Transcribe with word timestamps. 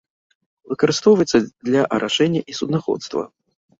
Выкарыстоўваецца 0.69 1.37
для 1.67 1.81
арашэння 1.99 2.41
і 2.53 2.59
суднаходства. 2.61 3.21